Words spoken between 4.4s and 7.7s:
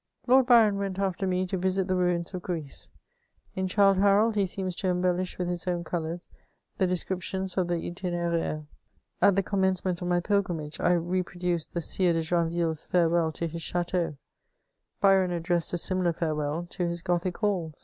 seems to embellish with his own colours the descriptions of